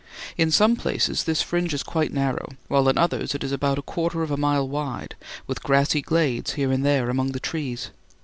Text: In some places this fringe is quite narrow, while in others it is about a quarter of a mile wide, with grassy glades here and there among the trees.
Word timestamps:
In 0.35 0.49
some 0.49 0.75
places 0.75 1.25
this 1.25 1.43
fringe 1.43 1.75
is 1.75 1.83
quite 1.83 2.11
narrow, 2.11 2.49
while 2.67 2.89
in 2.89 2.97
others 2.97 3.35
it 3.35 3.43
is 3.43 3.51
about 3.51 3.77
a 3.77 3.83
quarter 3.83 4.23
of 4.23 4.31
a 4.31 4.35
mile 4.35 4.67
wide, 4.67 5.13
with 5.45 5.61
grassy 5.61 6.01
glades 6.01 6.53
here 6.53 6.71
and 6.71 6.83
there 6.83 7.11
among 7.11 7.33
the 7.33 7.39
trees. 7.39 7.91